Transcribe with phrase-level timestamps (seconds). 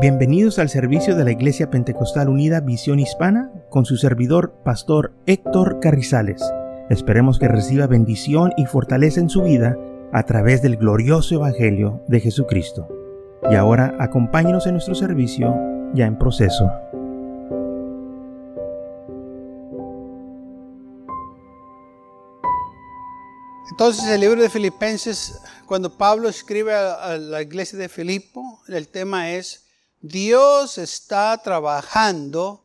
[0.00, 5.80] Bienvenidos al servicio de la Iglesia Pentecostal Unida Visión Hispana con su servidor, Pastor Héctor
[5.80, 6.40] Carrizales.
[6.88, 9.76] Esperemos que reciba bendición y fortaleza en su vida
[10.12, 12.86] a través del glorioso Evangelio de Jesucristo.
[13.50, 15.56] Y ahora acompáñenos en nuestro servicio
[15.94, 16.70] ya en proceso.
[23.72, 29.32] Entonces el libro de Filipenses, cuando Pablo escribe a, la iglesia de Filipo, el tema
[29.32, 29.67] es
[30.00, 32.64] Dios está trabajando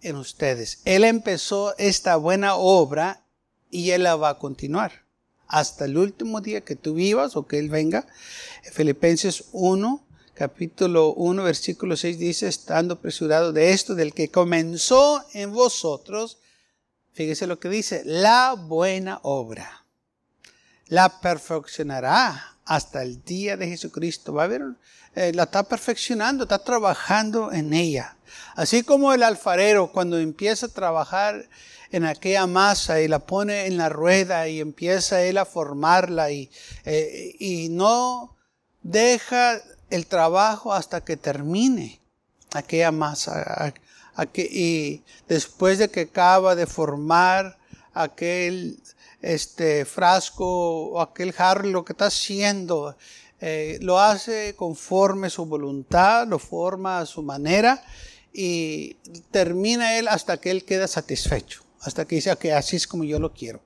[0.00, 0.80] en ustedes.
[0.84, 3.24] Él empezó esta buena obra
[3.70, 5.06] y Él la va a continuar
[5.48, 8.06] hasta el último día que tú vivas o que Él venga.
[8.72, 15.52] Filipenses 1, capítulo 1, versículo 6 dice, estando apresurado de esto, del que comenzó en
[15.52, 16.38] vosotros,
[17.12, 19.84] fíjese lo que dice, la buena obra.
[20.88, 24.34] La perfeccionará hasta el día de Jesucristo.
[24.34, 24.62] Va a ver
[25.14, 28.16] eh, la está perfeccionando, está trabajando en ella.
[28.54, 31.48] Así como el alfarero cuando empieza a trabajar
[31.90, 36.50] en aquella masa y la pone en la rueda y empieza él a formarla y,
[36.84, 38.36] eh, y no
[38.82, 42.00] deja el trabajo hasta que termine
[42.52, 43.72] aquella masa.
[44.34, 47.58] y después de que acaba de formar
[47.94, 48.78] aquel
[49.22, 52.96] este frasco o aquel jarro, lo que está haciendo,
[53.40, 57.84] eh, lo hace conforme su voluntad, lo forma a su manera
[58.32, 58.94] y
[59.30, 63.18] termina él hasta que él queda satisfecho, hasta que dice que así es como yo
[63.18, 63.60] lo quiero.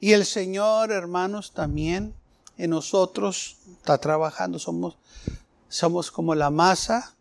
[0.00, 2.14] Y el Señor, hermanos, también
[2.58, 4.96] en nosotros está trabajando, somos,
[5.68, 7.16] somos como la masa,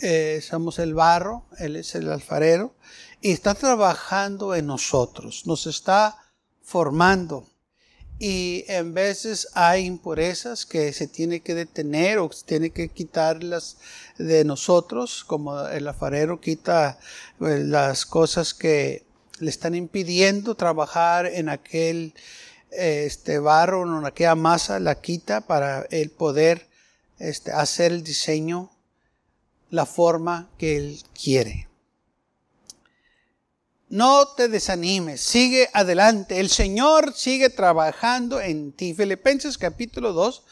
[0.00, 2.74] eh, somos el barro, Él es el alfarero,
[3.20, 6.18] y está trabajando en nosotros, nos está
[6.68, 7.46] formando
[8.18, 13.78] y en veces hay impurezas que se tiene que detener o se tiene que quitarlas
[14.18, 16.98] de nosotros, como el alfarero quita
[17.40, 19.04] eh, las cosas que
[19.38, 22.12] le están impidiendo trabajar en aquel
[22.70, 26.68] este barro, en aquella masa, la quita para el poder
[27.18, 28.70] este, hacer el diseño,
[29.70, 31.68] la forma que él quiere.
[33.90, 36.40] No te desanimes, sigue adelante.
[36.40, 38.92] El Señor sigue trabajando en ti.
[38.92, 40.42] Filipenses capítulo 2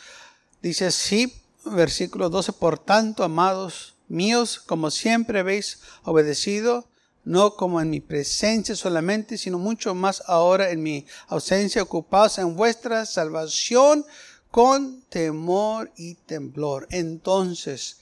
[0.62, 1.34] dice así,
[1.66, 6.88] versículo 12, por tanto, amados míos, como siempre habéis obedecido,
[7.24, 12.56] no como en mi presencia solamente, sino mucho más ahora en mi ausencia, ocupados en
[12.56, 14.06] vuestra salvación
[14.50, 16.86] con temor y temblor.
[16.90, 17.98] Entonces,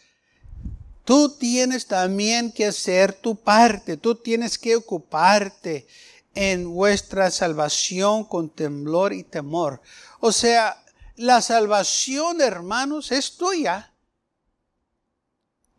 [1.04, 5.87] Tú tienes también que hacer tu parte, tú tienes que ocuparte
[6.34, 9.82] en vuestra salvación con temblor y temor.
[10.20, 10.82] O sea,
[11.16, 13.92] la salvación, hermanos, es tuya.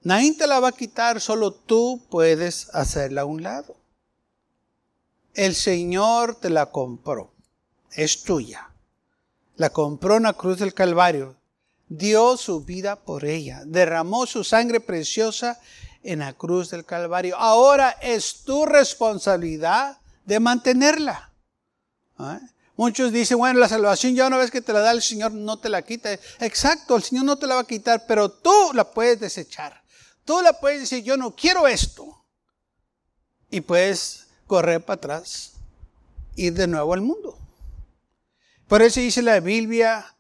[0.04, 3.76] Nadie te la va a quitar, solo tú puedes hacerla a un lado.
[5.34, 7.34] El Señor te la compró,
[7.92, 8.70] es tuya.
[9.56, 11.36] La compró en la cruz del Calvario
[11.98, 15.60] dio su vida por ella, derramó su sangre preciosa
[16.04, 17.36] en la cruz del Calvario.
[17.38, 21.32] Ahora es tu responsabilidad de mantenerla.
[22.18, 22.40] ¿Ah?
[22.78, 25.58] Muchos dicen, bueno, la salvación ya una vez que te la da el Señor no
[25.58, 26.12] te la quita.
[26.40, 29.82] Exacto, el Señor no te la va a quitar, pero tú la puedes desechar.
[30.26, 32.26] Tú la puedes decir, yo no quiero esto.
[33.50, 35.54] Y puedes correr para atrás,
[36.36, 37.38] ir de nuevo al mundo.
[38.68, 40.15] Por eso dice la Biblia,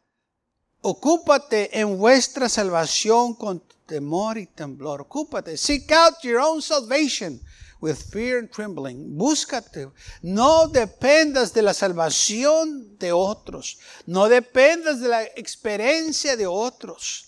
[0.87, 5.01] Ocúpate en vuestra salvación con temor y temblor.
[5.01, 5.57] Ocúpate.
[5.57, 7.41] Seek out your own salvation
[7.81, 9.17] with fear and trembling.
[9.17, 9.89] Búscate.
[10.21, 13.79] No dependas de la salvación de otros.
[14.05, 17.24] No dependas de la experiencia de otros.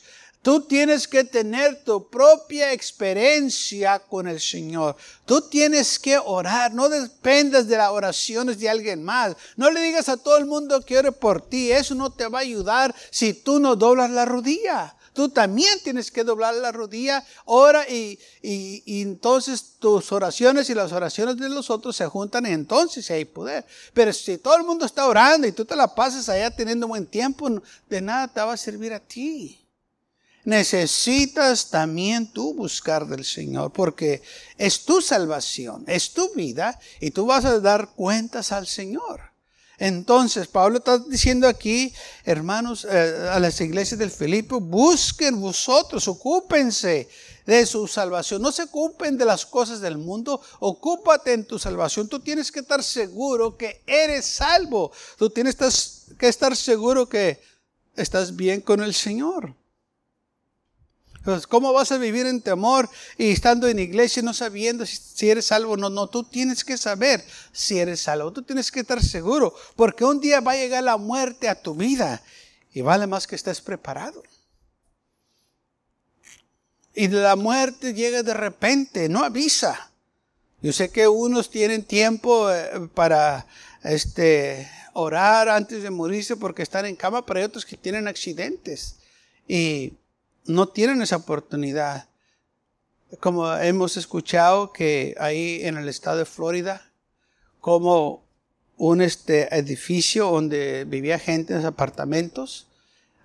[0.48, 4.96] Tú tienes que tener tu propia experiencia con el Señor.
[5.26, 6.74] Tú tienes que orar.
[6.74, 9.36] No dependas de las oraciones de alguien más.
[9.58, 11.74] No le digas a todo el mundo que ore por ti.
[11.74, 14.96] Eso no te va a ayudar si tú no doblas la rodilla.
[15.12, 20.94] Tú también tienes que doblar la rodilla, ora y, y, entonces tus oraciones y las
[20.94, 23.66] oraciones de los otros se juntan y entonces hay poder.
[23.94, 27.06] Pero si todo el mundo está orando y tú te la pasas allá teniendo buen
[27.06, 27.50] tiempo,
[27.90, 29.67] de nada te va a servir a ti
[30.48, 34.22] necesitas también tú buscar del Señor, porque
[34.58, 39.20] es tu salvación, es tu vida, y tú vas a dar cuentas al Señor.
[39.78, 47.10] Entonces, Pablo está diciendo aquí, hermanos, eh, a las iglesias del Filipo, busquen vosotros, ocúpense
[47.46, 48.42] de su salvación.
[48.42, 52.08] No se ocupen de las cosas del mundo, ocúpate en tu salvación.
[52.08, 54.94] Tú tienes que estar seguro que eres salvo.
[55.18, 55.58] Tú tienes
[56.18, 57.42] que estar seguro que
[57.98, 59.54] estás bien con el Señor.
[61.28, 65.48] Pues, ¿Cómo vas a vivir en temor y estando en iglesia no sabiendo si, eres
[65.48, 65.90] salvo o no?
[65.90, 67.22] No, tú tienes que saber
[67.52, 68.32] si eres salvo.
[68.32, 71.76] Tú tienes que estar seguro, porque un día va a llegar la muerte a tu
[71.76, 72.22] vida
[72.74, 74.24] y vale más que estés preparado.
[76.96, 79.92] Y la muerte llega de repente, no avisa.
[80.62, 83.46] Yo sé que unos tienen tiempo eh, para
[83.84, 88.96] este, orar antes de morirse porque están en cama, pero hay otros que tienen accidentes
[89.46, 89.92] y
[90.48, 92.10] no tienen esa oportunidad.
[93.20, 96.92] Como hemos escuchado que ahí en el estado de Florida,
[97.60, 98.24] como
[98.78, 102.68] un este, edificio donde vivía gente en los apartamentos,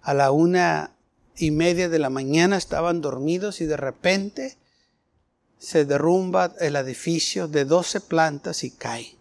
[0.03, 0.97] a la una
[1.37, 4.57] y media de la mañana estaban dormidos y de repente
[5.59, 9.17] se derrumba el edificio de 12 plantas y cae.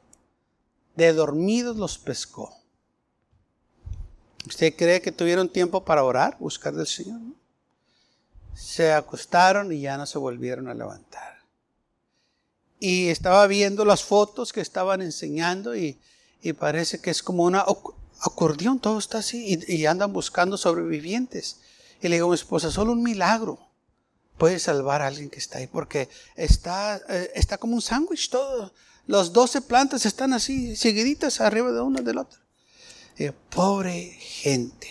[0.96, 2.52] De dormidos los pescó.
[4.48, 7.20] ¿Usted cree que tuvieron tiempo para orar, buscar del Señor?
[8.54, 11.40] Se acostaron y ya no se volvieron a levantar.
[12.80, 16.00] Y estaba viendo las fotos que estaban enseñando y,
[16.58, 17.64] parece que es como una
[18.22, 21.58] acordeón, todo está así y, y andan buscando sobrevivientes.
[22.02, 23.60] Y le digo a mi esposa, solo un milagro
[24.42, 28.74] puede salvar a alguien que está ahí, porque está, eh, está como un sándwich todo.
[29.06, 32.40] Las doce plantas están así, seguiditas arriba de una de la otra.
[33.52, 34.90] pobre gente.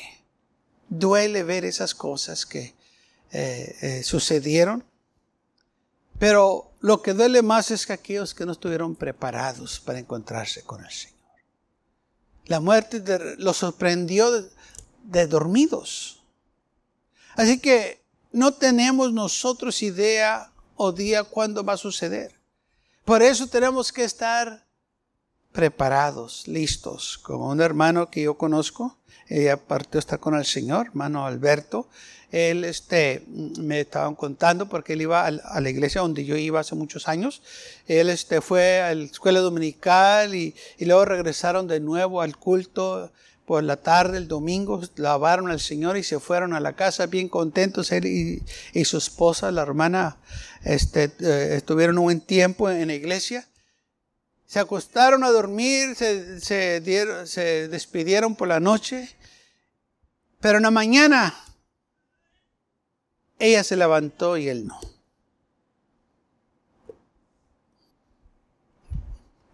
[0.88, 2.74] Duele ver esas cosas que
[3.32, 4.84] eh, eh, sucedieron.
[6.18, 10.84] Pero lo que duele más es que aquellos que no estuvieron preparados para encontrarse con
[10.84, 11.16] el Señor.
[12.46, 13.02] La muerte
[13.38, 14.30] los sorprendió
[15.04, 16.22] de dormidos.
[17.36, 22.34] Así que no tenemos nosotros idea o día cuándo va a suceder.
[23.04, 24.64] Por eso tenemos que estar
[25.52, 27.18] preparados, listos.
[27.18, 28.98] Como un hermano que yo conozco,
[29.28, 31.88] ella partió está con el Señor, hermano Alberto.
[32.32, 36.76] Él este, me estaban contando porque él iba a la iglesia donde yo iba hace
[36.76, 37.42] muchos años.
[37.86, 43.10] Él este, fue a la escuela dominical y, y luego regresaron de nuevo al culto
[43.50, 47.28] por la tarde, el domingo, lavaron al Señor y se fueron a la casa bien
[47.28, 47.90] contentos.
[47.90, 50.18] Él y, su esposa, la hermana,
[50.62, 53.48] este, eh, estuvieron un buen tiempo en la iglesia.
[54.50, 59.08] Se acostaron a dormir, se, dieron, se despidieron por la noche.
[60.40, 61.40] Pero en la mañana,
[63.38, 64.80] ella se levantó y él no.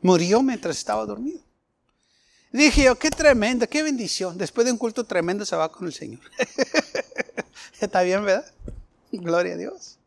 [0.00, 1.40] Murió mientras estaba dormido.
[2.50, 4.38] Dije yo, qué tremenda, qué bendición.
[4.38, 6.22] Después de un culto tremendo se va con el Señor.
[7.82, 8.50] Está bien, ¿verdad?
[9.12, 9.98] Gloria a Dios.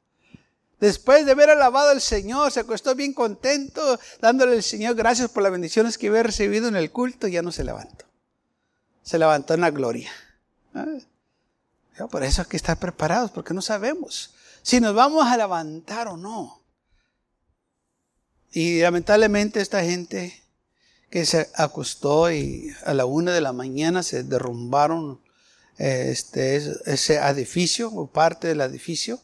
[0.79, 5.43] Después de haber alabado al Señor, se acostó bien contento, dándole al Señor gracias por
[5.43, 8.05] las bendiciones que había recibido en el culto, y ya no se levantó.
[9.03, 10.11] Se levantó en la gloria.
[10.73, 10.85] Ah,
[12.09, 16.17] por eso hay que estar preparados, porque no sabemos si nos vamos a levantar o
[16.17, 16.61] no.
[18.51, 20.43] Y lamentablemente esta gente
[21.09, 25.21] que se acostó y a la una de la mañana se derrumbaron
[25.77, 29.19] eh, este, ese edificio o parte del edificio.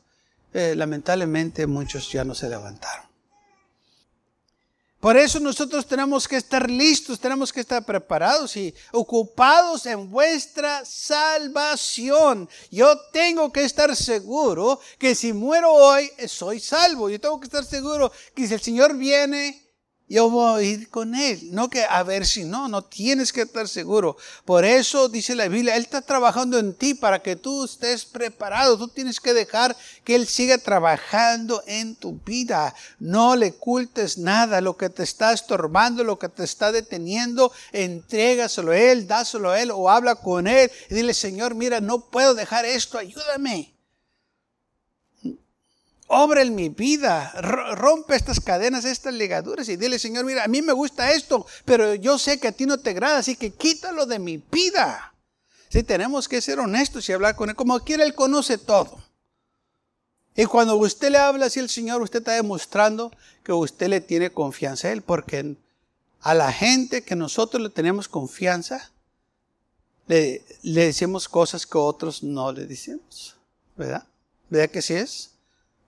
[0.58, 3.06] Eh, lamentablemente muchos ya no se levantaron.
[5.02, 10.86] Por eso nosotros tenemos que estar listos, tenemos que estar preparados y ocupados en vuestra
[10.86, 12.48] salvación.
[12.72, 17.10] Yo tengo que estar seguro que si muero hoy, soy salvo.
[17.10, 19.65] Yo tengo que estar seguro que si el Señor viene,
[20.08, 21.50] yo voy a ir con Él.
[21.52, 24.18] No que a ver si no, no tienes que estar seguro.
[24.46, 28.78] Por eso dice la Biblia, Él está trabajando en ti para que tú estés preparado.
[28.78, 32.76] Tú tienes que dejar que Él siga trabajando en tu vida.
[33.00, 38.72] No le cultes nada, lo que te está estorbando, lo que te está deteniendo, entrégaselo
[38.72, 42.36] a Él, dáselo a Él o habla con Él y dile, Señor, mira, no puedo
[42.36, 43.75] dejar esto, ayúdame
[46.08, 47.32] obra en mi vida,
[47.76, 51.96] rompe estas cadenas, estas ligaduras y dile, Señor, mira, a mí me gusta esto, pero
[51.96, 55.14] yo sé que a ti no te agrada, así que quítalo de mi vida.
[55.70, 59.04] Si tenemos que ser honestos y hablar con Él, como quiera, Él conoce todo.
[60.36, 63.12] Y cuando usted le habla así al Señor, usted está demostrando
[63.44, 65.56] que usted le tiene confianza a Él, porque
[66.22, 68.92] a la gente que nosotros le tenemos confianza,
[70.08, 73.36] le, le decimos cosas que otros no le decimos,
[73.76, 74.06] ¿verdad?
[74.50, 75.35] ¿Verdad que sí es?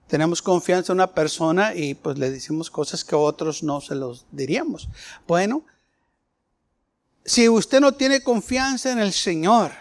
[0.08, 4.24] Tenemos confianza en una persona y pues le decimos cosas que otros no se los
[4.32, 4.88] diríamos.
[5.26, 5.64] Bueno,
[7.24, 9.72] si usted no tiene confianza en el Señor,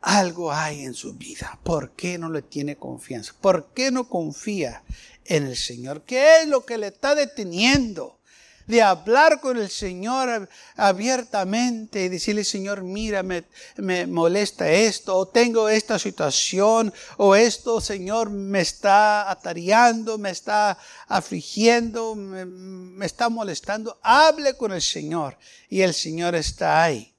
[0.00, 1.58] algo hay en su vida.
[1.62, 3.32] ¿Por qué no le tiene confianza?
[3.40, 4.82] ¿Por qué no confía
[5.24, 6.02] en el Señor?
[6.02, 8.15] ¿Qué es lo que le está deteniendo?
[8.66, 15.68] De hablar con el Señor abiertamente y decirle, Señor, mira, me, molesta esto, o tengo
[15.68, 23.98] esta situación, o esto, Señor, me está atareando, me está afligiendo, me, me está molestando.
[24.02, 25.36] Hable con el Señor
[25.68, 27.14] y el Señor está ahí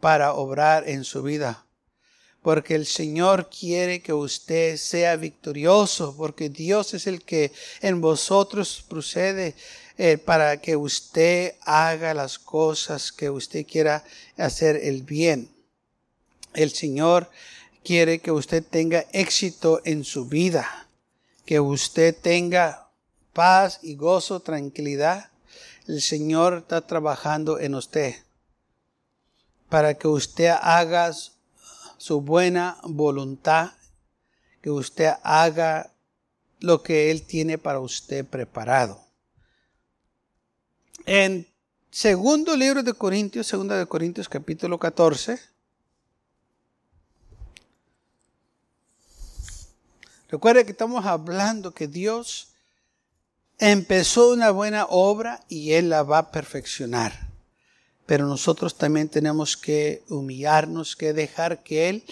[0.00, 1.64] para obrar en su vida
[2.42, 7.52] porque el Señor quiere que usted sea victorioso, porque Dios es el que
[7.82, 9.54] en vosotros procede
[10.02, 14.02] eh, para que usted haga las cosas que usted quiera
[14.38, 15.50] hacer el bien.
[16.54, 17.30] El Señor
[17.84, 20.88] quiere que usted tenga éxito en su vida,
[21.44, 22.88] que usted tenga
[23.34, 25.32] paz y gozo, tranquilidad.
[25.86, 28.14] El Señor está trabajando en usted
[29.68, 31.12] para que usted haga
[31.98, 33.72] su buena voluntad,
[34.62, 35.92] que usted haga
[36.58, 39.09] lo que Él tiene para usted preparado.
[41.12, 41.44] En
[41.90, 45.40] segundo libro de Corintios, segunda de Corintios capítulo 14,
[50.28, 52.52] recuerde que estamos hablando que Dios
[53.58, 57.28] empezó una buena obra y Él la va a perfeccionar
[58.06, 62.04] pero nosotros también tenemos que humillarnos, que dejar que Él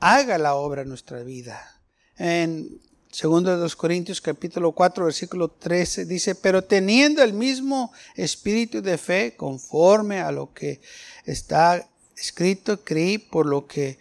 [0.00, 1.80] haga la obra en nuestra vida.
[2.16, 8.80] En 2 de los Corintios capítulo 4 versículo 13 dice, pero teniendo el mismo espíritu
[8.80, 10.80] de fe conforme a lo que
[11.24, 13.98] está escrito, creí por lo que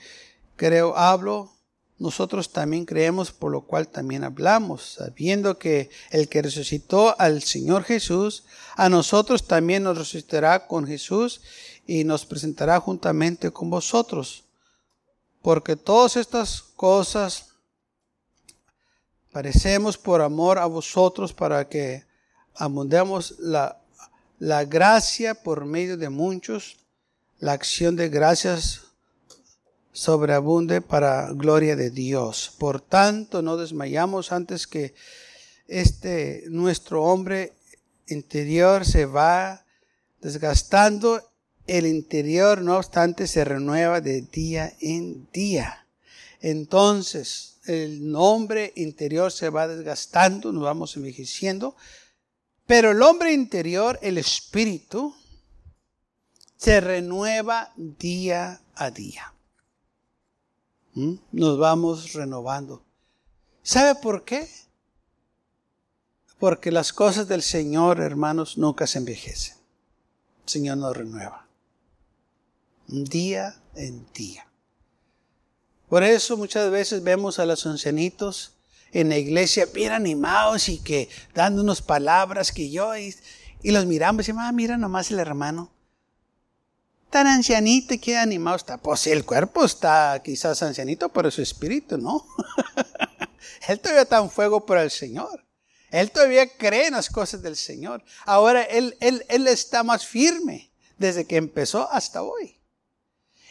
[0.56, 1.52] creo hablo,
[1.98, 7.84] nosotros también creemos, por lo cual también hablamos, sabiendo que el que resucitó al Señor
[7.84, 8.44] Jesús,
[8.76, 11.42] a nosotros también nos resucitará con Jesús
[11.88, 14.44] y nos presentará juntamente con vosotros.
[15.42, 17.49] Porque todas estas cosas
[19.32, 22.04] parecemos por amor a vosotros para que
[22.56, 23.80] amundemos la,
[24.40, 26.78] la gracia por medio de muchos,
[27.40, 28.82] la acción de gracias
[29.92, 32.54] sobreabunde para gloria de Dios.
[32.58, 34.94] Por tanto, no desmayamos antes que
[35.68, 37.54] este nuestro hombre
[38.08, 39.66] interior se va
[40.22, 41.22] desgastando.
[41.68, 45.86] El interior, no obstante, se renueva de día en día.
[46.42, 51.76] Entonces, el hombre interior se va desgastando, nos vamos envejeciendo,
[52.66, 55.16] pero el hombre interior, el espíritu,
[56.58, 59.34] se renueva día a día.
[60.94, 61.14] ¿Mm?
[61.32, 62.84] Nos vamos renovando.
[63.62, 64.50] ¿Sabe por qué?
[66.40, 69.56] Porque las cosas del Señor, hermanos, nunca se envejecen.
[70.44, 71.48] El Señor nos renueva.
[72.88, 74.49] Día en día.
[75.90, 78.54] Por eso muchas veces vemos a los ancianitos
[78.92, 83.16] en la iglesia bien animados y que dando unas palabras que yo y,
[83.64, 85.72] los miramos y decimos, ah, mira nomás el hermano
[87.10, 88.78] tan ancianito y qué animado está.
[88.78, 92.26] Pues el cuerpo está quizás ancianito, pero su espíritu no.
[93.68, 95.44] él todavía está en fuego por el Señor.
[95.92, 98.04] Él todavía cree en las cosas del Señor.
[98.26, 102.59] Ahora él, él, él está más firme desde que empezó hasta hoy.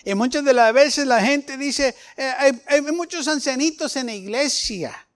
[0.05, 4.15] Y muchas de las veces la gente dice, eh, hay, hay muchos ancianitos en la
[4.15, 5.09] iglesia.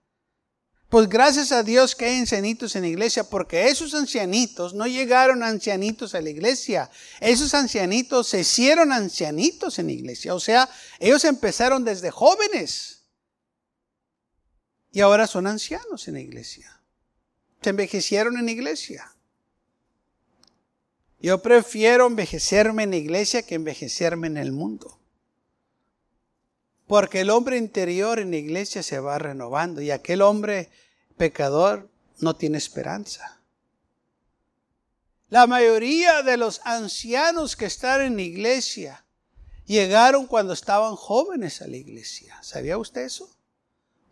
[0.93, 5.43] Pues gracias a Dios que hay ancianitos en la iglesia, porque esos ancianitos no llegaron
[5.43, 6.91] ancianitos a la iglesia.
[7.19, 10.35] Esos ancianitos se hicieron ancianitos en la iglesia.
[10.35, 13.05] O sea, ellos empezaron desde jóvenes.
[14.91, 16.83] Y ahora son ancianos en la iglesia.
[17.63, 19.17] Se envejecieron en la iglesia.
[21.23, 24.99] Yo prefiero envejecerme en la iglesia que envejecerme en el mundo.
[26.89, 30.69] Porque el hombre interior en la iglesia se va renovando y aquel hombre
[31.17, 31.89] pecador
[32.19, 33.41] no tiene esperanza.
[35.29, 39.05] La mayoría de los ancianos que están en la iglesia
[39.65, 42.37] llegaron cuando estaban jóvenes a la iglesia.
[42.43, 43.33] ¿Sabía usted eso?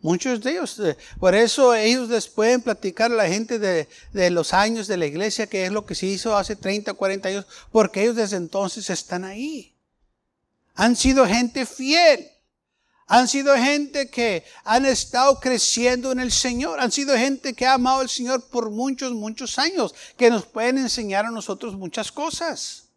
[0.01, 0.79] Muchos de ellos.
[0.79, 4.97] Eh, por eso ellos les pueden platicar a la gente de, de, los años de
[4.97, 8.37] la iglesia, que es lo que se hizo hace 30, 40 años, porque ellos desde
[8.37, 9.75] entonces están ahí.
[10.73, 12.29] Han sido gente fiel.
[13.07, 16.79] Han sido gente que han estado creciendo en el Señor.
[16.79, 20.77] Han sido gente que ha amado al Señor por muchos, muchos años, que nos pueden
[20.77, 22.90] enseñar a nosotros muchas cosas.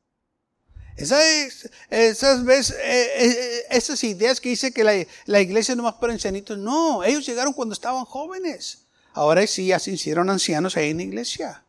[0.96, 4.92] Esas, esas, eh, eh, esas ideas que dice que la,
[5.26, 8.86] la iglesia no más para ancianitos, no, ellos llegaron cuando estaban jóvenes.
[9.12, 11.64] Ahora sí, ya se hicieron ancianos ahí en la iglesia.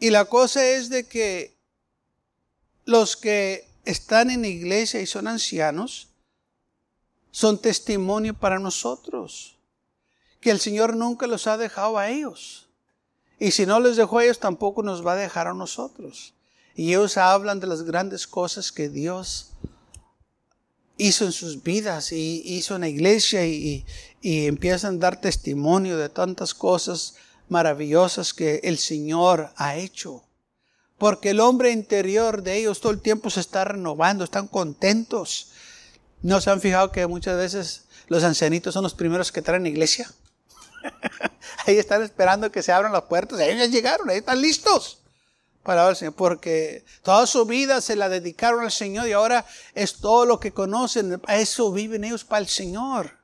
[0.00, 1.56] Y la cosa es de que
[2.84, 6.08] los que están en la iglesia y son ancianos,
[7.30, 9.58] son testimonio para nosotros,
[10.40, 12.68] que el Señor nunca los ha dejado a ellos.
[13.38, 16.34] Y si no les dejó a ellos, tampoco nos va a dejar a nosotros.
[16.78, 19.50] Y ellos hablan de las grandes cosas que Dios
[20.96, 23.84] hizo en sus vidas y hizo en la iglesia y,
[24.22, 27.16] empiezan a dar testimonio de tantas cosas
[27.48, 30.22] maravillosas que el Señor ha hecho.
[30.98, 35.50] Porque el hombre interior de ellos todo el tiempo se está renovando, están contentos.
[36.22, 39.70] ¿No se han fijado que muchas veces los ancianitos son los primeros que traen la
[39.70, 40.08] iglesia?
[41.66, 44.98] ahí están esperando que se abran las puertas, ahí ya llegaron, ahí están listos
[46.16, 49.44] porque toda su vida se la dedicaron al Señor y ahora
[49.74, 53.18] es todo lo que conocen, a eso viven ellos para el Señor.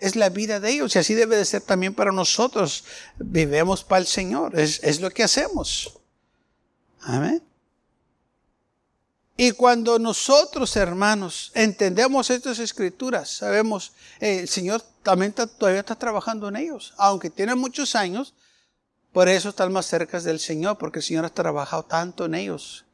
[0.00, 2.84] Es la vida de ellos y así debe de ser también para nosotros.
[3.16, 5.98] Vivemos para el Señor, es, es lo que hacemos.
[7.00, 7.42] Amén.
[9.36, 16.48] Y cuando nosotros, hermanos, entendemos estas escrituras, sabemos, eh, el Señor también todavía está trabajando
[16.48, 18.34] en ellos, aunque tienen muchos años,
[19.14, 22.84] por eso están más cerca del Señor, porque el Señor ha trabajado tanto en ellos,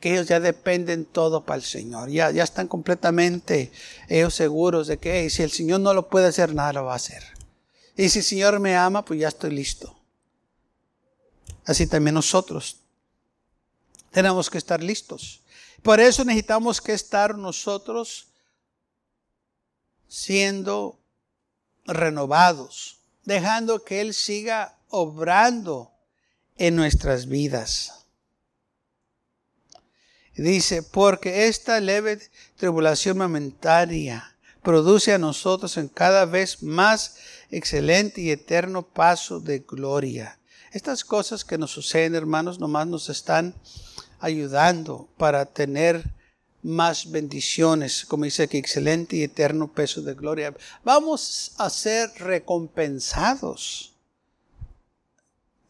[0.00, 3.70] que ellos ya dependen todo para el Señor, ya, ya están completamente
[4.08, 6.96] ellos seguros de que si el Señor no lo puede hacer, nada lo va a
[6.96, 7.22] hacer.
[7.96, 9.96] Y si el Señor me ama, pues ya estoy listo.
[11.64, 12.80] Así también nosotros
[14.10, 15.42] tenemos que estar listos.
[15.84, 18.26] Por eso necesitamos que estar nosotros
[20.08, 20.98] siendo
[21.84, 25.92] renovados, dejando que Él siga obrando
[26.56, 28.06] en nuestras vidas.
[30.34, 32.20] Dice, porque esta leve
[32.56, 37.16] tribulación momentánea produce a nosotros en cada vez más
[37.50, 40.38] excelente y eterno paso de gloria.
[40.72, 43.54] Estas cosas que nos suceden, hermanos, nomás nos están
[44.20, 46.04] ayudando para tener
[46.62, 50.54] más bendiciones, como dice aquí, excelente y eterno peso de gloria.
[50.84, 53.94] Vamos a ser recompensados.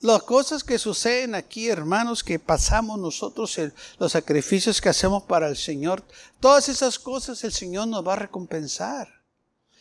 [0.01, 3.59] Las cosas que suceden aquí, hermanos, que pasamos nosotros,
[3.99, 6.05] los sacrificios que hacemos para el Señor,
[6.39, 9.09] todas esas cosas el Señor nos va a recompensar.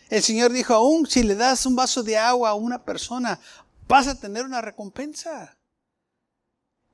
[0.09, 3.39] El Señor dijo, aún si le das un vaso de agua a una persona,
[3.87, 5.55] vas a tener una recompensa.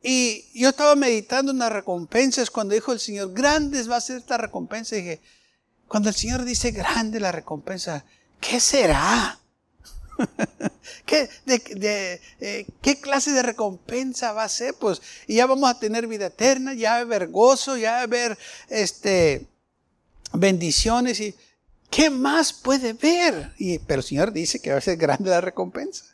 [0.01, 4.17] Y yo estaba meditando en las recompensas cuando dijo el Señor, grandes va a ser
[4.17, 4.97] esta recompensa.
[4.97, 5.21] Y dije,
[5.87, 8.03] cuando el Señor dice grande la recompensa,
[8.41, 9.39] ¿qué será?
[11.05, 14.73] ¿Qué, de, eh, ¿Qué clase de recompensa va a ser?
[14.75, 17.99] Pues y ya vamos a tener vida eterna, ya va a haber gozo, ya va
[17.99, 18.37] a haber
[18.69, 19.47] este,
[20.33, 21.19] bendiciones.
[21.19, 21.35] y
[21.89, 23.53] ¿Qué más puede ver?
[23.57, 26.05] Y, pero el Señor dice que va a ser grande la recompensa.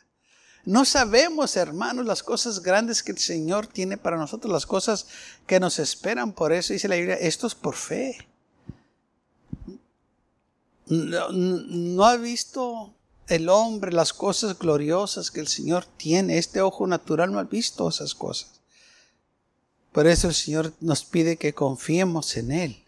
[0.64, 5.06] No sabemos, hermanos, las cosas grandes que el Señor tiene para nosotros, las cosas
[5.46, 6.32] que nos esperan.
[6.32, 8.28] Por eso dice la Biblia, esto es por fe.
[10.86, 12.94] No, ha visto
[13.30, 16.36] el hombre las cosas gloriosas que el Señor tiene.
[16.36, 18.60] Este ojo natural no ha visto esas cosas.
[19.92, 22.84] Por eso el Señor nos pide que confiemos en Él,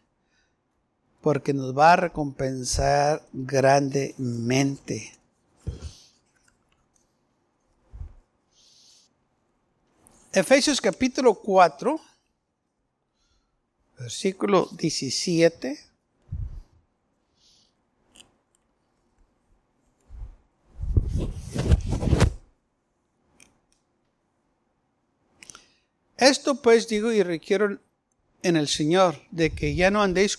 [1.21, 5.17] porque nos va a recompensar grandemente.
[10.33, 12.01] Efesios capítulo 4,
[13.99, 15.92] versículo 17.
[26.23, 27.81] Esto pues digo y requiero
[28.45, 30.39] en el Señor de que ya no andéis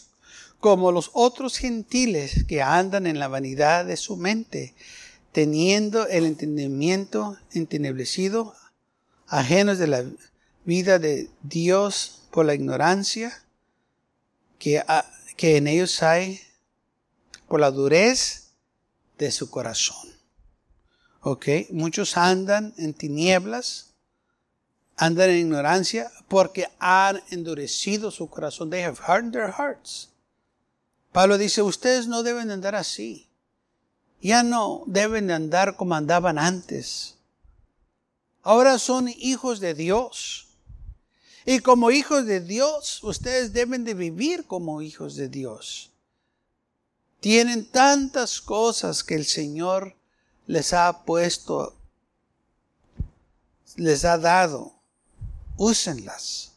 [0.62, 4.76] como los otros gentiles que andan en la vanidad de su mente,
[5.34, 8.56] teniendo el entendimiento enteneblecido
[9.28, 10.06] ajenos de la
[10.64, 13.44] vida de Dios por la ignorancia
[14.60, 14.82] que,
[15.36, 16.40] que en ellos hay,
[17.50, 18.54] por la durez
[19.18, 20.14] de su corazón.
[21.20, 21.46] ¿Ok?
[21.72, 23.93] Muchos andan en tinieblas,
[25.06, 28.70] andan en ignorancia porque han endurecido su corazón.
[28.70, 30.10] They have hardened their hearts.
[31.12, 33.30] Pablo dice, ustedes no deben andar así.
[34.22, 37.16] Ya no deben andar como andaban antes.
[38.42, 40.48] Ahora son hijos de Dios.
[41.46, 45.92] Y como hijos de Dios, ustedes deben de vivir como hijos de Dios.
[47.20, 49.96] Tienen tantas cosas que el Señor
[50.48, 51.76] les ha puesto,
[53.76, 54.73] les ha dado.
[55.58, 56.54] Úsenlas.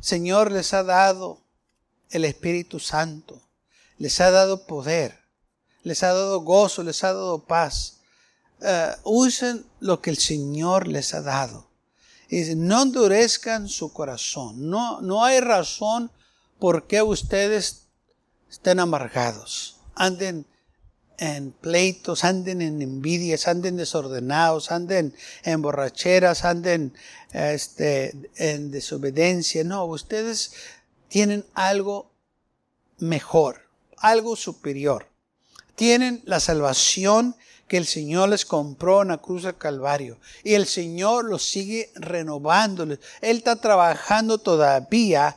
[0.00, 1.40] Señor les ha dado
[2.10, 3.40] el Espíritu Santo.
[3.98, 5.18] Les ha dado poder.
[5.82, 8.00] Les ha dado gozo, les ha dado paz
[8.62, 11.70] eh, usen lo que el Señor les ha dado.
[12.28, 14.68] Y no endurezcan su corazón.
[14.68, 16.10] No, no hay razón
[16.58, 17.86] por qué ustedes
[18.50, 19.78] estén amargados.
[19.94, 20.46] Anden
[21.20, 26.94] en pleitos, anden en envidias, anden desordenados, anden en borracheras, anden
[27.32, 29.62] este, en desobediencia.
[29.62, 30.52] No, ustedes
[31.08, 32.10] tienen algo
[32.98, 35.06] mejor, algo superior.
[35.76, 37.36] Tienen la salvación
[37.68, 40.18] que el Señor les compró en la cruz del Calvario.
[40.42, 42.98] Y el Señor los sigue renovándoles.
[43.20, 45.36] Él está trabajando todavía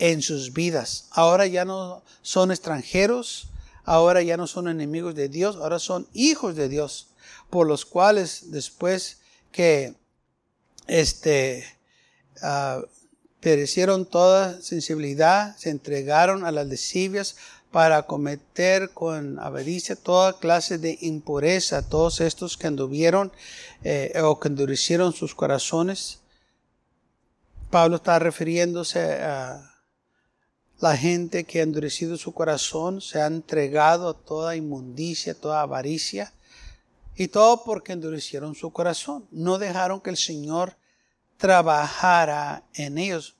[0.00, 1.06] en sus vidas.
[1.12, 3.46] Ahora ya no son extranjeros,
[3.90, 7.08] ahora ya no son enemigos de Dios, ahora son hijos de Dios,
[7.50, 9.18] por los cuales después
[9.50, 9.94] que
[10.86, 11.64] este,
[12.40, 12.86] uh,
[13.40, 17.34] perecieron toda sensibilidad, se entregaron a las lascivias
[17.72, 23.32] para cometer con avaricia toda clase de impureza, todos estos que anduvieron
[23.82, 26.20] eh, o que endurecieron sus corazones.
[27.70, 29.69] Pablo está refiriéndose a
[30.80, 36.32] la gente que ha endurecido su corazón, se ha entregado a toda inmundicia, toda avaricia,
[37.16, 39.26] y todo porque endurecieron su corazón.
[39.30, 40.76] No dejaron que el Señor
[41.36, 43.36] trabajara en ellos.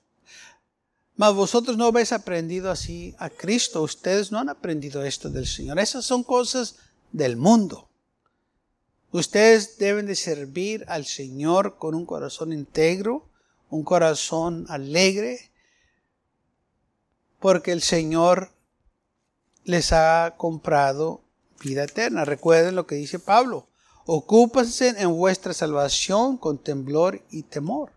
[1.15, 3.81] Mas vosotros no habéis aprendido así a Cristo.
[3.81, 5.79] Ustedes no han aprendido esto del Señor.
[5.79, 6.75] Esas son cosas
[7.11, 7.89] del mundo.
[9.11, 13.27] Ustedes deben de servir al Señor con un corazón íntegro,
[13.69, 15.50] un corazón alegre,
[17.41, 18.51] porque el Señor
[19.65, 21.21] les ha comprado
[21.61, 22.23] vida eterna.
[22.23, 23.67] Recuerden lo que dice Pablo.
[24.05, 27.91] Ocúpense en vuestra salvación con temblor y temor.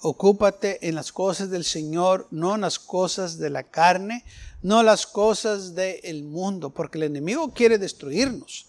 [0.00, 4.24] Ocúpate en las cosas del Señor, no en las cosas de la carne,
[4.60, 8.66] no las cosas del mundo, porque el enemigo quiere destruirnos.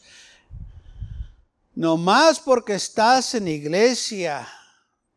[1.73, 4.47] No más porque estás en iglesia,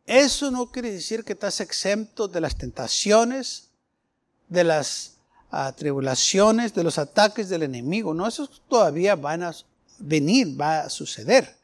[0.07, 3.66] eso no quiere decir que estás exento de las tentaciones,
[4.47, 5.17] de las
[5.51, 8.13] ah, tribulaciones, de los ataques del enemigo.
[8.13, 9.55] No, eso todavía van a
[9.99, 11.57] venir, va a suceder.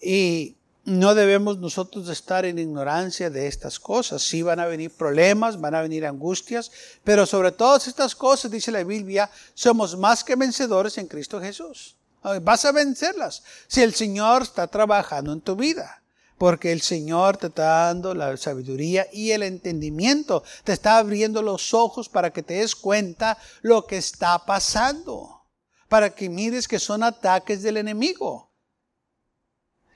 [0.00, 4.22] Y no debemos nosotros estar en ignorancia de estas cosas.
[4.22, 6.70] Sí van a venir problemas, van a venir angustias,
[7.04, 11.96] pero sobre todas estas cosas, dice la Biblia, somos más que vencedores en Cristo Jesús.
[12.42, 16.02] Vas a vencerlas si el Señor está trabajando en tu vida.
[16.38, 20.44] Porque el Señor te está dando la sabiduría y el entendimiento.
[20.64, 25.42] Te está abriendo los ojos para que te des cuenta lo que está pasando.
[25.88, 28.48] Para que mires que son ataques del enemigo.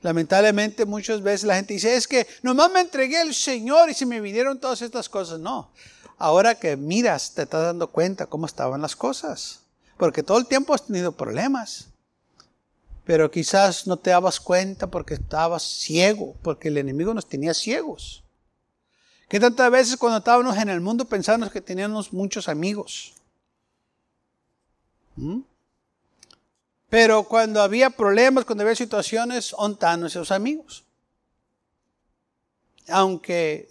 [0.01, 4.05] Lamentablemente muchas veces la gente dice, es que nomás me entregué al Señor y se
[4.05, 5.39] me vinieron todas estas cosas.
[5.39, 5.71] No,
[6.19, 9.61] ahora que miras te estás dando cuenta cómo estaban las cosas.
[9.97, 11.92] Porque todo el tiempo has tenido problemas.
[13.05, 18.23] Pero quizás no te dabas cuenta porque estabas ciego, porque el enemigo nos tenía ciegos.
[19.29, 23.15] Que tantas veces cuando estábamos en el mundo pensábamos que teníamos muchos amigos.
[25.17, 25.41] ¿Mm?
[26.89, 30.85] Pero cuando había problemas, cuando había situaciones, ontan nuestros amigos.
[32.89, 33.69] Aunque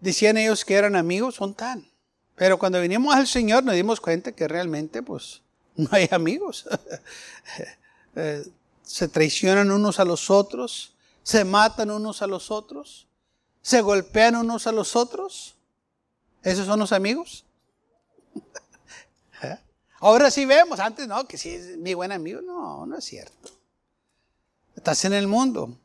[0.00, 1.88] decían ellos que eran amigos, son tan.
[2.34, 5.42] Pero cuando vinimos al Señor nos dimos cuenta que realmente pues
[5.76, 6.66] no hay amigos.
[8.14, 8.44] Eh,
[8.82, 13.06] se traicionan unos a los otros, se matan unos a los otros,
[13.62, 15.54] se golpean unos a los otros.
[16.42, 17.46] ¿Esos son los amigos?
[20.00, 22.42] Ahora sí vemos, antes no, que si es mi buen amigo.
[22.42, 23.48] No, no es cierto.
[24.76, 25.78] Estás en el mundo.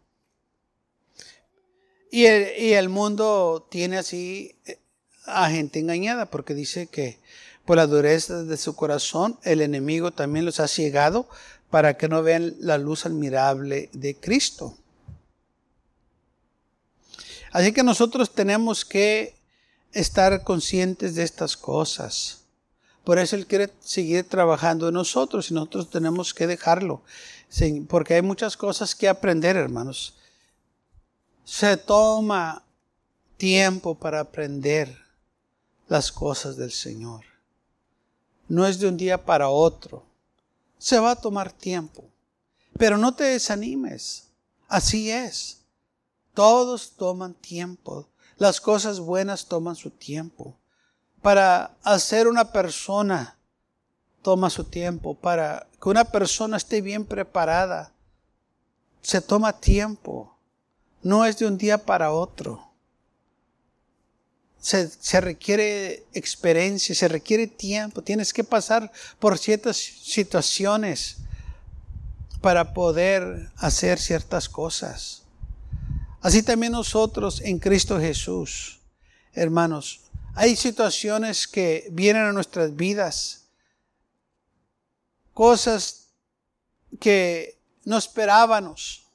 [2.10, 4.80] Y el, mundo tiene así eh,
[5.26, 7.20] a gente engañada, porque dice que
[7.68, 11.28] por la dureza de su corazón el enemigo también los ha ciegado
[11.70, 14.78] para que no vean la luz admirable de Cristo.
[17.52, 19.36] Así que nosotros tenemos que
[19.92, 22.44] estar conscientes de estas cosas.
[23.04, 27.02] Por eso Él quiere seguir trabajando en nosotros y nosotros tenemos que dejarlo.
[27.90, 30.16] porque hay muchas cosas que aprender, hermanos.
[31.44, 32.64] Se toma
[33.36, 34.98] tiempo para aprender
[35.90, 37.27] las cosas del Señor.
[38.48, 40.04] No es de un día para otro.
[40.78, 42.04] Se va a tomar tiempo.
[42.78, 44.28] Pero no te desanimes.
[44.68, 45.62] Así es.
[46.34, 48.08] Todos toman tiempo.
[48.38, 50.56] Las cosas buenas toman su tiempo
[51.22, 53.38] para hacer una persona
[54.28, 57.94] toma su tiempo, para que una persona esté bien preparada,
[59.02, 60.36] se toma tiempo,
[61.02, 62.67] no es de un día para otro.
[64.60, 71.18] Se, requiere experiencia, se requiere tiempo, tienes que pasar por ciertas situaciones
[72.42, 75.24] para poder hacer ciertas cosas.
[76.22, 78.80] Así también nosotros en Cristo Jesús,
[79.34, 80.02] hermanos,
[80.36, 83.48] hay situaciones que vienen a nuestras vidas
[85.34, 86.10] cosas
[87.00, 89.06] que no esperábamos.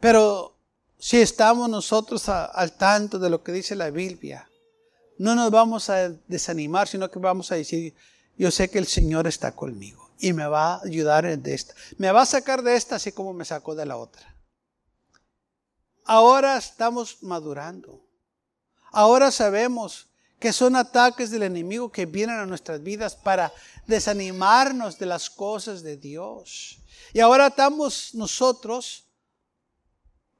[0.00, 0.57] Pero
[0.98, 4.48] si estamos nosotros al tanto de lo que dice la Biblia,
[5.18, 7.94] no nos vamos a desanimar, sino que vamos a decir,
[8.36, 11.74] yo sé que el Señor está conmigo y me va a ayudar de esta.
[11.96, 14.34] Me va a sacar de esta así como me sacó de la otra.
[16.04, 18.00] Ahora estamos madurando.
[18.90, 20.06] Ahora sabemos
[20.38, 23.52] que son ataques del enemigo que vienen a nuestras vidas para
[23.86, 26.78] desanimarnos de las cosas de Dios.
[27.12, 29.07] Y ahora estamos nosotros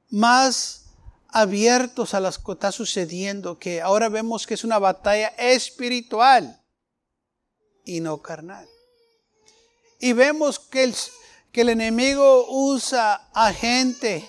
[0.09, 0.85] más
[1.27, 6.59] abiertos a las que está sucediendo, que ahora vemos que es una batalla espiritual
[7.85, 8.67] y no carnal.
[9.99, 10.95] Y vemos que el,
[11.51, 14.27] que el enemigo usa a gente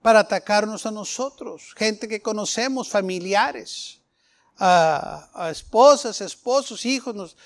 [0.00, 4.00] para atacarnos a nosotros, gente que conocemos, familiares,
[4.58, 7.36] a, esposas, esposos, hijos,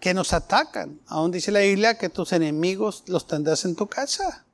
[0.00, 1.00] que nos atacan.
[1.06, 4.45] Aún dice la Biblia que tus enemigos los tendrás en tu casa.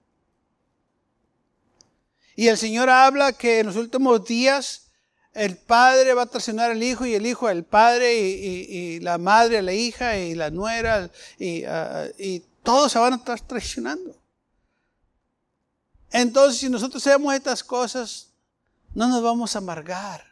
[2.42, 4.88] Y el Señor habla que en los últimos días
[5.32, 9.58] el padre va a traicionar al hijo y el hijo al padre y, la madre
[9.58, 11.62] a la hija y la nuera y,
[12.18, 14.20] y todos se van a estar traicionando.
[16.10, 18.32] Entonces, si nosotros hacemos estas cosas,
[18.92, 20.26] no nos vamos a amargar,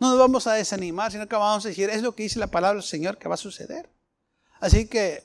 [0.00, 2.48] no nos vamos a desanimar, sino que vamos a decir, es lo que dice la
[2.48, 3.88] palabra del Señor que va a suceder.
[4.58, 5.22] Así que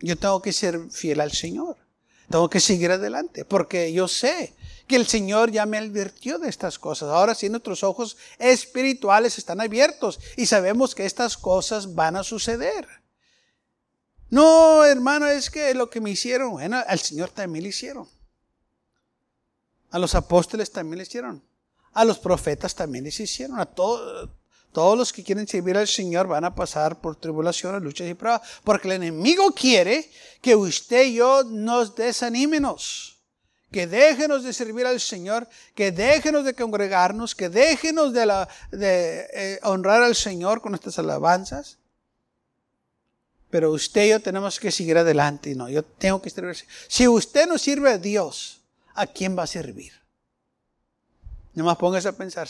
[0.00, 1.76] yo tengo que ser fiel al Señor,
[2.28, 6.78] tengo que seguir adelante, porque yo sé que el Señor ya me advirtió de estas
[6.78, 7.08] cosas.
[7.08, 12.86] Ahora sí nuestros ojos espirituales están abiertos y sabemos que estas cosas van a suceder.
[14.30, 18.08] No, hermano, es que lo que me hicieron, bueno, al Señor también le hicieron.
[19.90, 21.44] A los apóstoles también le hicieron.
[21.92, 23.60] A los profetas también les hicieron.
[23.60, 24.30] A todos,
[24.72, 28.40] todos los que quieren servir al Señor van a pasar por tribulaciones, luchas y pruebas.
[28.64, 33.21] Porque el enemigo quiere que usted y yo nos desanimemos
[33.72, 39.26] que déjenos de servir al Señor, que déjenos de congregarnos, que déjenos de, la, de
[39.32, 41.78] eh, honrar al Señor con nuestras alabanzas.
[43.50, 45.54] Pero usted y yo tenemos que seguir adelante.
[45.54, 46.56] No, yo tengo que servir.
[46.86, 48.60] Si usted no sirve a Dios,
[48.94, 49.92] ¿a quién va a servir?
[51.54, 52.48] Nomás póngase a pensar.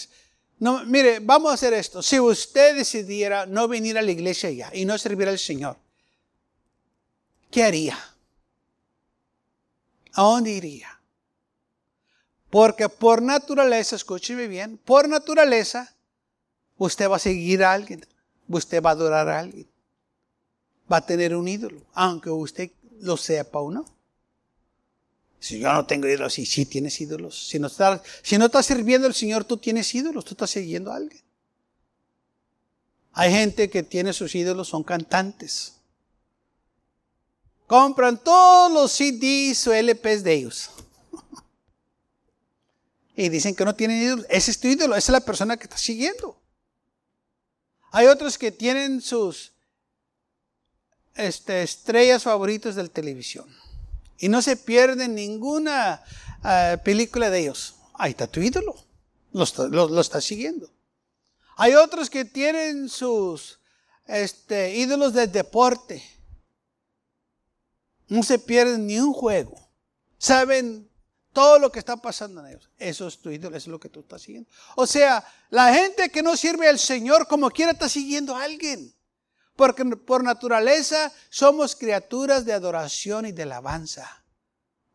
[0.58, 2.02] No, mire, vamos a hacer esto.
[2.02, 5.76] Si usted decidiera no venir a la iglesia ya y no servir al Señor,
[7.50, 7.98] ¿qué haría?
[10.14, 11.01] ¿A dónde iría?
[12.52, 15.96] Porque por naturaleza, escúcheme bien, por naturaleza,
[16.76, 18.06] usted va a seguir a alguien,
[18.46, 19.66] usted va a adorar a alguien,
[20.92, 23.86] va a tener un ídolo, aunque usted lo sepa o no.
[25.40, 27.48] Si yo no tengo ídolos, sí, sí tienes ídolos.
[27.48, 30.92] Si no, estás, si no estás sirviendo al Señor, tú tienes ídolos, tú estás siguiendo
[30.92, 31.22] a alguien.
[33.14, 35.76] Hay gente que tiene sus ídolos, son cantantes.
[37.66, 40.70] Compran todos los CDs o LPs de ellos
[43.16, 44.24] y dicen que no tienen ídolo.
[44.28, 46.40] Ese es tu ídolo, esa es la persona que está siguiendo.
[47.90, 49.52] Hay otros que tienen sus
[51.14, 53.46] este, estrellas favoritas de la televisión
[54.18, 56.02] y no se pierden ninguna
[56.44, 57.74] eh, película de ellos.
[57.94, 58.74] Ahí está tu ídolo,
[59.32, 60.70] lo, lo, está siguiendo.
[61.56, 63.58] Hay otros que tienen sus
[64.06, 66.02] este, ídolos del deporte.
[68.08, 69.68] No se pierden ni un juego.
[70.18, 70.88] Saben
[71.32, 72.70] todo lo que está pasando en ellos.
[72.78, 74.48] Eso es tu ídolo, eso es lo que tú estás siguiendo.
[74.76, 78.94] O sea, la gente que no sirve al Señor como quiera está siguiendo a alguien.
[79.56, 84.24] Porque por naturaleza somos criaturas de adoración y de alabanza.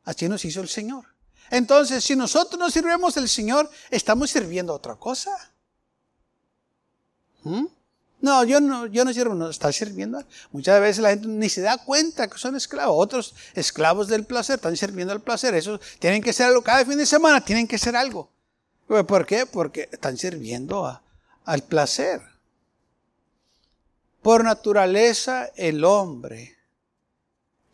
[0.04, 1.06] Así nos hizo el Señor.
[1.50, 5.32] Entonces, si nosotros no sirvemos al Señor, estamos sirviendo a otra cosa.
[7.44, 7.66] ¿Mm?
[8.20, 10.24] No, yo no, yo no sirvo, no está sirviendo.
[10.52, 12.96] Muchas veces la gente ni se da cuenta que son esclavos.
[12.98, 15.54] Otros esclavos del placer están sirviendo al placer.
[15.54, 16.64] Eso tienen que ser algo.
[16.64, 18.30] Cada fin de semana tienen que ser algo.
[18.88, 19.46] ¿Por qué?
[19.46, 21.00] Porque están sirviendo
[21.46, 22.22] al placer.
[24.22, 26.58] Por naturaleza, el hombre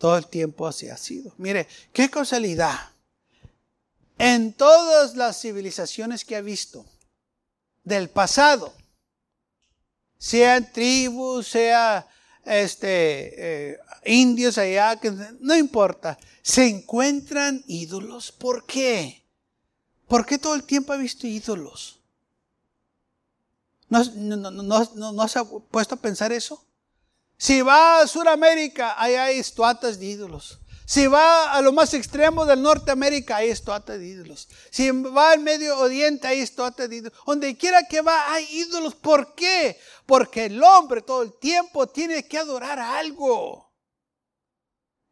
[0.03, 1.33] todo el tiempo así ha sido.
[1.37, 2.77] Mire, qué casualidad.
[4.17, 6.85] En todas las civilizaciones que ha visto
[7.85, 8.73] del pasado,
[10.23, 12.07] sean tribus, sea
[12.45, 18.31] este, eh, indios allá, que, no importa, se encuentran ídolos.
[18.31, 19.21] ¿Por qué?
[20.07, 21.99] ¿Por qué todo el tiempo ha visto ídolos?
[23.89, 26.65] ¿No, no, se ha puesto a pensar eso?
[27.37, 30.57] Si va a Sudamérica, ahí hay estatuas de ídolos.
[30.85, 34.49] Si va a lo más extremo del Norteamérica, hay estatuas de ídolos.
[34.69, 37.17] Si va al Medio Oriente, hay estatuas de ídolos.
[37.25, 38.95] Donde quiera que va, hay ídolos.
[38.95, 39.79] ¿Por qué?
[40.05, 43.71] Porque el hombre todo el tiempo tiene que adorar algo.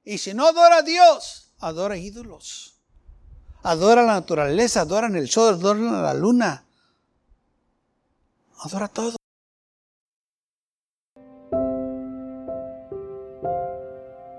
[0.04, 2.76] Y si no adora a Dios, adora ídolos.
[3.64, 6.66] Adora la naturaleza, adora el sol, adora la luna.
[8.60, 9.21] Adora todo.